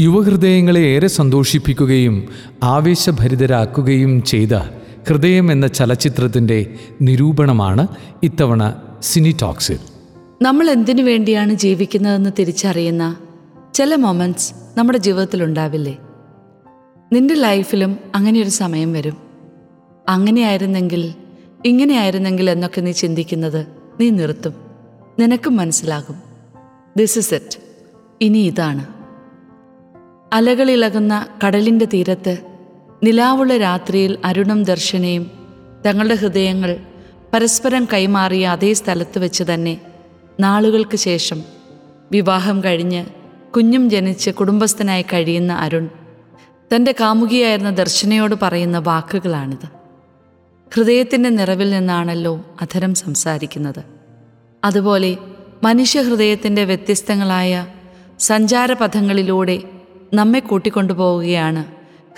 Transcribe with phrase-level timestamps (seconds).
[0.00, 2.28] യുവഹൃദയങ്ങളെ ഏറെ സന്തോഷിപ്പിക്കുകയും
[2.62, 4.54] ആവേശഭരിതരാക്കുകയും ചെയ്ത
[5.08, 7.88] ഹൃദയം എന്ന ചലച്ചിത്രത്തിന്റെ നിരൂപണമാണ്
[8.22, 9.78] ഇത്തവണ സിനി ടോക്സിൽ.
[10.42, 13.16] നമ്മൾ എന്തിനു വേണ്ടിയാണ് ജീവിക്കുന്നതെന്ന് തിരിച്ചറിയുന്ന
[13.74, 15.98] ചില മൊമെന്റ്സ് നമ്മുടെ ജീവിതത്തിൽ ഉണ്ടാവില്ലേ?
[17.12, 19.16] നിന്റെ ലൈഫിലും അങ്ങനെയൊരു സമയം വരും.
[20.08, 21.14] അങ്ങനെയായിരുന്നെങ്കിൽ
[21.64, 23.66] ഇങ്ങനെയായിരുന്നെങ്കിൽ എന്നൊക്കെ നീ ചിന്തിക്കുന്നത്
[24.00, 24.54] നീ നിർത്തും.
[25.18, 26.14] നിനക്കും മനസ്സിലാകും.
[26.96, 27.58] ദിസ് ഇസ് ഇറ്റ്
[28.20, 28.95] ഇനി ഇതാണ്.
[30.36, 32.38] അലകളിളകുന്ന കടലിന്റെ തീരത്ത്
[33.02, 35.30] നിലാവുള്ള രാത്രിയിൽ അരുണും ദർശനയും
[35.86, 36.76] തങ്ങളുടെ ഹൃദയങ്ങൾ
[37.32, 39.80] പരസ്പരം കൈമാറിയ അതേ സ്ഥലത്ത് വെച്ച് തന്നെ
[40.40, 41.42] നാളുകൾക്ക് ശേഷം
[42.12, 43.06] വിവാഹം കഴിഞ്ഞ്
[43.56, 45.88] കുഞ്ഞും ജനിച്ച് കുടുംബസ്ഥനായി കഴിയുന്ന അരുൺ
[46.74, 49.68] തന്റെ കാമുകിയായിരുന്ന ദർശനയോട് പറയുന്ന വാക്കുകളാണിത്.
[50.74, 53.84] ഹൃദയത്തിന്റെ നിറവിൽ നിന്നാണല്ലോ അധരം സംസാരിക്കുന്നത്.
[54.64, 55.16] അതുപോലെ
[55.64, 57.66] മനുഷ്യഹൃദയത്തിന്റെ വ്യത്യസ്തങ്ങളായ
[58.18, 59.62] സഞ്ചാരപഥങ്ങളിലൂടെ
[60.14, 61.64] നമ്മെ കൂട്ടിക്കൊണ്ടുപോവുകയാണ്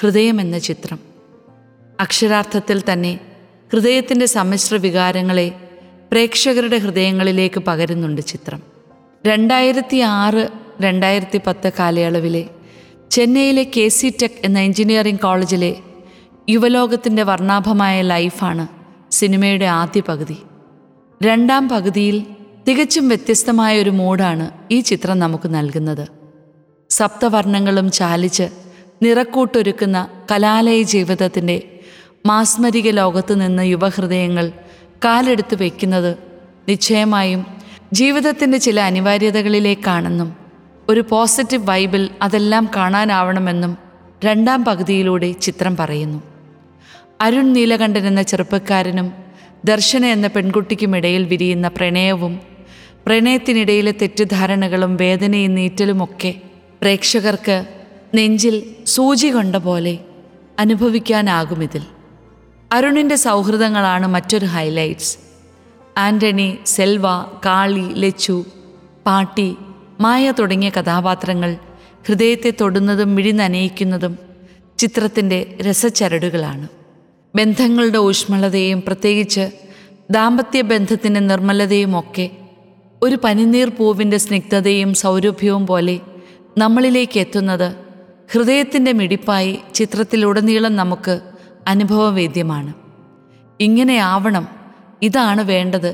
[0.00, 0.98] ഹൃദയം എന്ന ചിത്രം.
[2.00, 3.20] അക്ഷരാർത്ഥത്തിൽ തന്നെ
[3.72, 5.52] ഹൃദയത്തിന്റെ സമ്മിശ്ര വികാരങ്ങളെ
[6.12, 8.62] പ്രേക്ഷകരുടെ ഹൃദയങ്ങളിലേക്ക് പകരുന്നുണ്ട് ചിത്രം.
[9.26, 10.48] രണ്ടായിരത്തി ആറ്
[10.80, 12.44] രണ്ടായിരത്തി പത്ത് കാലയളവിലെ
[13.10, 15.76] ചെന്നൈയിലെ കെ സി ടെക് എന്ന എഞ്ചിനീയറിംഗ് കോളേജിലെ
[16.48, 18.68] യുവലോകത്തിന്റെ വർണാഭമായ ലൈഫാണ്
[19.10, 20.36] സിനിമയുടെ ആദ്യ പകുതി.
[21.22, 22.26] രണ്ടാം പകുതിയിൽ
[22.68, 26.17] തികച്ചും വ്യത്യസ്തമായ ഒരു മൂഡാണ് ഈ ചിത്രം നമുക്ക് നൽകുന്നത്.
[26.98, 28.46] സപ്തവർണങ്ങളും ചാലിച്ച്
[29.02, 31.56] നിറക്കൂട്ടൊരുക്കുന്ന കലാലയ ജീവിതത്തിന്റെ
[32.26, 34.46] മാസ്മരിക ലോകത്ത് നിന്ന് യുവഹൃദയങ്ങൾ
[35.04, 36.18] കാലെടുത്ത് വയ്ക്കുന്നത്
[36.68, 37.46] നിശ്ചയമായും
[37.92, 40.36] ജീവിതത്തിന്റെ ചില അനിവാര്യതകളിലേക്കാണെന്നും
[40.88, 43.72] ഒരു പോസിറ്റീവ് വൈബിൽ അതെല്ലാം കാണാനാവണമെന്നും
[44.24, 46.18] രണ്ടാം പകുതിയിലൂടെ ചിത്രം പറയുന്നു.
[47.20, 49.08] അരുൺ നീലകണ്ഠൻ എന്ന ചെറുപ്പക്കാരനും
[49.64, 52.34] ദർശന എന്ന പെൺകുട്ടിക്കുമിടയിൽ വിരിയുന്ന പ്രണയവും
[53.06, 56.32] പ്രണയത്തിനിടയിലെ തെറ്റിദ്ധാരണകളും വേദനയും നീറ്റലുമൊക്കെ
[56.82, 57.64] പ്രേക്ഷകർക്ക്
[58.14, 59.98] നെഞ്ചിൽ സൂചി കൊണ്ട പോലെ
[60.58, 61.82] അനുഭവിക്കാനാകുമിതിൽ.
[62.72, 65.18] അരുണിന്റെ സൗഹൃദങ്ങളാണ് മറ്റൊരു ഹൈലൈറ്റ്സ്
[65.98, 67.06] ആന്റണി സെൽവ
[67.46, 68.44] കാളി ലച്ചു
[69.06, 69.56] പാട്ടി
[70.00, 71.56] മായ തുടങ്ങിയ കഥാപാത്രങ്ങൾ
[72.08, 74.18] ഹൃദയത്തെ തൊടുന്നതും മിഴിനനയിക്കുന്നതും
[74.78, 76.68] ചിത്രത്തിന്റെ രസച്ചരടുകളാണ്.
[77.34, 79.50] ബന്ധങ്ങളുടെ ഊഷ്മളതയും പ്രത്യേകിച്ച്
[80.10, 82.30] ദാമ്പത്യ ബന്ധത്തിന്റെ നിർമ്മലതയും ഒക്കെ
[83.02, 86.00] ഒരു പനിനീർ പൂവിന്റെ സ്നിഗ്ധതയും സൗരഭ്യവും പോലെ
[86.58, 87.76] നമ്മളിലേക്ക് എത്തുന്നത്
[88.32, 91.20] ഹൃദയത്തിന്റെ മിടിപ്പായി ചിത്രത്തിലുടനീളം നമുക്ക്
[91.68, 92.72] അനുഭവവേദ്യമാണ്.
[93.60, 94.48] ഇങ്ങനെയാവണം
[95.02, 95.90] ഇതാണ് വേണ്ടത്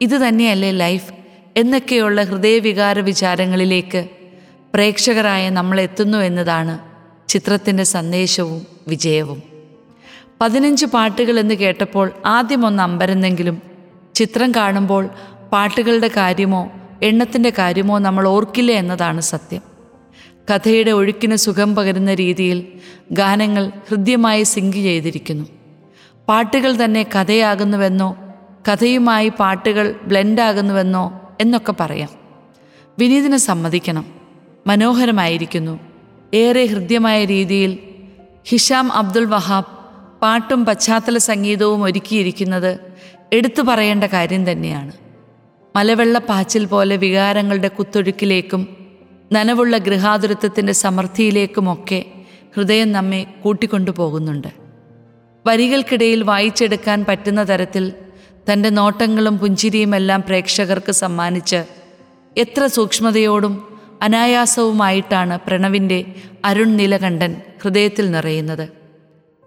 [0.00, 1.12] ഇത് തന്നെയല്ലേ ലൈഫ്
[1.56, 4.08] എന്നൊക്കെയുള്ള ഹൃദയവികാര വിചാരങ്ങളിലേക്ക്
[4.74, 6.74] പ്രേക്ഷകരായ നമ്മൾ എത്തുന്നു എന്നതാണ്
[7.28, 9.42] ചിത്രത്തിന്റെ സന്ദേശവും വിജയവും.
[10.40, 13.62] പതിനഞ്ച് പാട്ടുകൾ എന്ന് കേട്ടപ്പോൾ ആദ്യം ഒന്ന് അമ്പരന്നെങ്കിലും
[14.14, 15.10] ചിത്രം കാണുമ്പോൾ
[15.52, 16.62] പാട്ടുകളുടെ കാര്യമോ
[17.02, 19.67] എണ്ണത്തിന്റെ കാര്യമോ നമ്മൾ ഓർക്കില്ല എന്നതാണ് സത്യം.
[20.50, 22.64] കഥയുടെ ഒഴുക്കിന് സുഖം പകരുന്ന രീതിയിൽ
[23.12, 25.44] ഗാനങ്ങൾ ഹൃദ്യമായി സിങ്ക് ചെയ്തിരിക്കുന്നു.
[26.28, 28.16] പാട്ടുകൾ തന്നെ കഥയാകുന്നുവെന്നോ
[28.68, 32.08] കഥയുമായി പാട്ടുകൾ ബ്ലെൻഡാകുന്നുവെന്നോ എന്നൊക്കെ പറയാം.
[32.98, 34.06] വിനീതിനെ സമ്മതിക്കണം.
[34.66, 35.80] മനോഹരമായിരിക്കുന്നു.
[36.34, 37.78] ഏറെ ഹൃദ്യമായ രീതിയിൽ
[38.48, 39.78] ഹിഷാം അബ്ദുൽ വഹാബ്
[40.22, 42.80] പാട്ടും പശ്ചാത്തല സംഗീതവും ഒരുക്കിയിരിക്കുന്നത്
[43.32, 44.92] എടുത്തു പറയേണ്ട കാര്യം തന്നെയാണ്.
[45.76, 48.77] മലവെള്ള പാച്ചിൽ പോലെ വികാരങ്ങളുടെ കുത്തൊഴുക്കിലേക്കും
[49.32, 52.04] നനവുള്ള ഗൃഹാതുരത്വത്തിന്റെ സമൃദ്ധിയിലേക്കുമൊക്കെ
[52.56, 54.48] ഹൃദയം നമ്മെ കൂട്ടിക്കൊണ്ടുപോകുന്നുണ്ട്.
[55.46, 57.92] വരികൾക്കിടയിൽ വായിച്ചെടുക്കാൻ പറ്റുന്ന തരത്തിൽ
[58.52, 61.64] തന്റെ നോട്ടങ്ങളും പുഞ്ചിരിയുമെല്ലാം പ്രേക്ഷകർക്ക് സമ്മാനിച്ച്
[62.36, 66.04] എത്ര സൂക്ഷ്മതയോടും അനായാസവുമായിട്ടാണ് പ്രണവിന്റെ
[66.44, 68.68] അരുൺ നീലകണ്ഠൻ ഹൃദയത്തിൽ നിറയുന്നത്.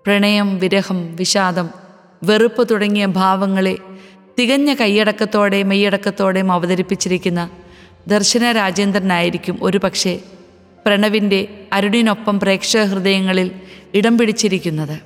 [0.05, 1.69] പ്രണയം വിരഹം വിഷാദം
[2.23, 3.77] വെറുപ്പ് തുടങ്ങിയ ഭാവങ്ങളെ
[4.39, 7.49] തികഞ്ഞ കൈയടക്കത്തോടെയും മെയ്യടക്കത്തോടെയും അവതരിപ്പിച്ചിരിക്കുന്ന
[8.07, 10.19] ദർശന രാജേന്ദ്രനായിരിക്കും ഒരു പക്ഷേ
[10.85, 13.51] പ്രണവിന്റെ അരുണിനൊപ്പം പ്രേക്ഷക ഹൃദയങ്ങളിൽ
[13.93, 14.99] ഇടം പിടിച്ചിരിക്കുന്നത്.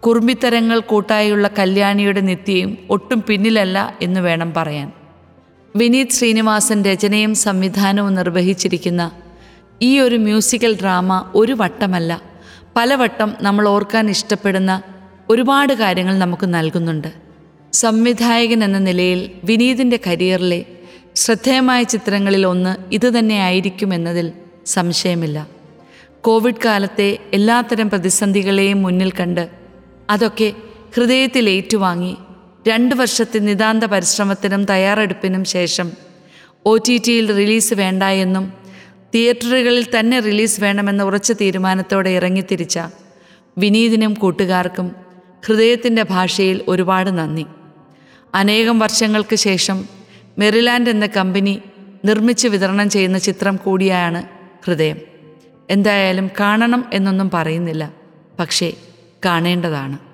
[0.00, 4.92] കുറുമ്പിത്തരങ്ങൾ കൂട്ടായുള്ള കല്യാണിയുടെ നിത്യയും ഒട്ടും പിന്നിലല്ല എന്ന് വേണം പറയാൻ.
[5.76, 9.10] വിനീത് ശ്രീനിവാസൻ രചനയും സംവിധാനവും നിർവഹിച്ചിരിക്കുന്ന
[9.82, 12.22] ഈ ഒരു മ്യൂസിക്കൽ ഡ്രാമ ഒരു വട്ടമല്ല
[12.76, 14.82] പലവട്ടം നമ്മൾ ഓർക്കാൻ ഇഷ്ടപ്പെടുന്ന
[15.30, 17.08] ഒരുപാട് കാര്യങ്ങൾ നമുക്ക് നൽകുന്നുണ്ട്.
[17.72, 20.64] സംവിധായകൻ എന്ന നിലയിൽ വിനീതിന്റെ കരിയറിലെ
[21.18, 24.32] ശ്രദ്ധേയമായ ചിത്രങ്ങളിൽ ഒന്ന് ഇത് തന്നെ ആയിരിക്കുമെന്നതിൽ
[24.66, 25.48] സംശയമില്ല.
[26.20, 29.48] കോവിഡ് കാലത്തെ എല്ലാത്തരം പ്രതിസന്ധികളെയും മുന്നിൽ കണ്ട്
[30.10, 30.52] അതൊക്കെ
[30.96, 32.16] ഹൃദയത്തിൽ ഏറ്റുവാങ്ങി
[32.68, 35.92] രണ്ട് വർഷത്തെ നിതാന്ത പരിശ്രമത്തിനും തയ്യാറെടുപ്പിനും ശേഷം
[36.66, 38.52] ഒ ടി ടിയിൽ റിലീസ് വേണ്ട എന്നും
[39.14, 42.78] തിയേറ്ററുകളിൽ തന്നെ റിലീസ് വേണമെന്ന ഉറച്ച തീരുമാനത്തോടെ ഇറങ്ങിത്തിരിച്ച
[43.58, 44.88] വിനീതിനും കൂട്ടുകാർക്കും
[45.46, 47.46] ഹൃദയത്തിന്റെ ഭാഷയിൽ ഒരുപാട് നന്ദി.
[48.34, 49.97] അനേകം വർഷങ്ങൾക്ക് ശേഷം
[50.38, 51.62] മെറിലാൻഡ് എന്ന കമ്പനി
[52.04, 54.24] നിർമ്മിച്ച് വിതരണം ചെയ്യുന്ന ചിത്രം കൂടിയാണ്
[54.64, 54.96] ഹൃദയം.
[55.70, 57.92] എന്തായാലും കാണണം എന്നൊന്നും പറയുന്നില്ല.
[58.38, 58.72] പക്ഷേ
[59.24, 60.07] കാണേണ്ടതാണ്.